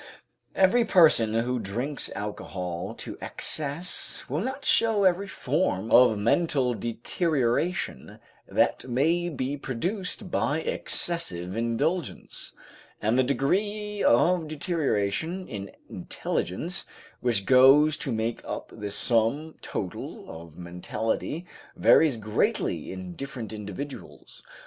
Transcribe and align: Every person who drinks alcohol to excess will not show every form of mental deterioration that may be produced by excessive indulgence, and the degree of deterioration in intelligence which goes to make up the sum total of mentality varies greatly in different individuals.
Every 0.55 0.83
person 0.83 1.35
who 1.35 1.59
drinks 1.59 2.11
alcohol 2.15 2.95
to 2.95 3.19
excess 3.21 4.23
will 4.27 4.41
not 4.41 4.65
show 4.65 5.03
every 5.03 5.27
form 5.27 5.91
of 5.91 6.17
mental 6.17 6.73
deterioration 6.73 8.17
that 8.47 8.87
may 8.89 9.29
be 9.29 9.57
produced 9.57 10.31
by 10.31 10.61
excessive 10.61 11.55
indulgence, 11.55 12.55
and 12.99 13.15
the 13.15 13.21
degree 13.21 14.03
of 14.03 14.47
deterioration 14.47 15.47
in 15.47 15.69
intelligence 15.87 16.85
which 17.19 17.45
goes 17.45 17.95
to 17.97 18.11
make 18.11 18.41
up 18.43 18.71
the 18.75 18.89
sum 18.89 19.53
total 19.61 20.25
of 20.31 20.57
mentality 20.57 21.45
varies 21.75 22.17
greatly 22.17 22.91
in 22.91 23.13
different 23.13 23.53
individuals. 23.53 24.41